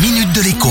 [0.00, 0.68] minute de l'écho.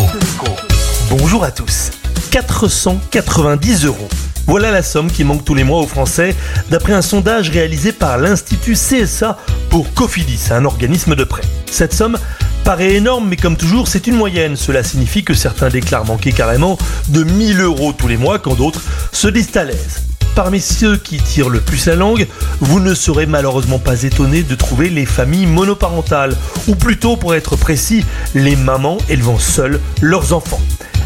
[1.10, 1.92] Bonjour à tous.
[2.32, 4.08] 490 euros.
[4.46, 6.34] Voilà la somme qui manque tous les mois aux Français,
[6.70, 9.38] d'après un sondage réalisé par l'Institut CSA
[9.70, 11.44] pour Cofidis, un organisme de prêt.
[11.70, 12.18] Cette somme
[12.64, 14.56] paraît énorme, mais comme toujours, c'est une moyenne.
[14.56, 16.78] Cela signifie que certains déclarent manquer carrément
[17.10, 18.82] de 1000 euros tous les mois, quand d'autres
[19.12, 20.07] se disent à l'aise.
[20.38, 22.28] Parmi ceux qui tirent le plus la langue,
[22.60, 27.56] vous ne serez malheureusement pas étonné de trouver les familles monoparentales, ou plutôt pour être
[27.56, 30.62] précis, les mamans élevant seules leurs enfants.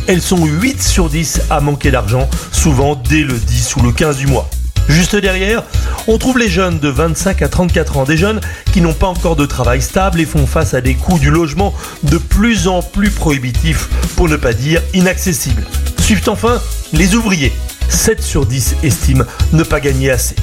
[0.08, 4.18] Elles sont 8 sur 10 à manquer d'argent, souvent dès le 10 ou le 15
[4.18, 4.50] du mois.
[4.90, 5.64] Juste derrière,
[6.08, 8.42] on trouve les jeunes de 25 à 34 ans, des jeunes
[8.74, 11.74] qui n'ont pas encore de travail stable et font face à des coûts du logement
[12.04, 13.88] de plus en plus prohibitifs,
[14.18, 15.64] pour ne pas dire inaccessibles.
[16.02, 16.60] Suivent enfin
[16.92, 17.54] les ouvriers.
[17.92, 20.36] 7 sur 10 estiment ne pas gagner assez.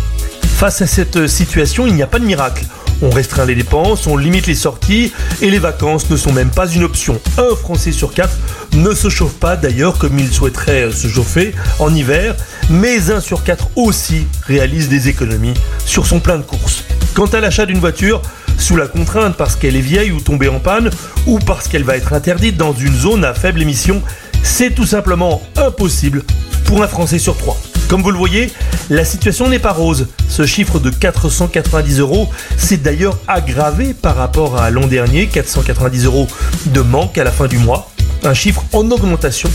[0.58, 2.64] Face à cette situation, il n'y a pas de miracle.
[3.00, 6.68] On restreint les dépenses, on limite les sorties et les vacances ne sont même pas
[6.68, 7.20] une option.
[7.38, 8.36] Un Français sur quatre
[8.74, 12.36] ne se chauffe pas d'ailleurs comme il souhaiterait se chauffer en hiver,
[12.70, 16.84] mais un sur quatre aussi réalise des économies sur son plein de courses.
[17.14, 18.20] Quant à l'achat d'une voiture,
[18.58, 20.90] sous la contrainte parce qu'elle est vieille ou tombée en panne,
[21.26, 24.02] ou parce qu'elle va être interdite dans une zone à faible émission,
[24.42, 26.24] c'est tout simplement impossible
[26.68, 27.58] pour un Français sur trois.
[27.88, 28.52] Comme vous le voyez,
[28.90, 30.06] la situation n'est pas rose.
[30.28, 36.28] Ce chiffre de 490 euros s'est d'ailleurs aggravé par rapport à l'an dernier, 490 euros
[36.66, 37.90] de manque à la fin du mois.
[38.22, 39.48] Un chiffre en augmentation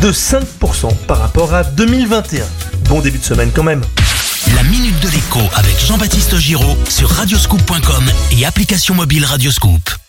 [0.00, 2.44] de 5% par rapport à 2021.
[2.88, 3.82] Bon début de semaine quand même.
[4.56, 10.05] La minute de l'écho avec Jean-Baptiste Giraud sur radioscoop.com et application mobile Radioscoop.